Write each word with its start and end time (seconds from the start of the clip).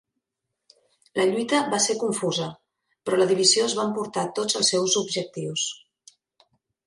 La 1.19 1.25
lluita 1.31 1.59
va 1.73 1.79
ser 1.83 1.95
confusa, 2.03 2.47
però 3.09 3.19
la 3.21 3.27
divisió 3.33 3.67
es 3.67 3.75
va 3.81 3.85
emportar 3.89 4.23
tots 4.39 4.59
els 4.61 4.71
seus 4.75 4.99
objectius. 5.05 5.67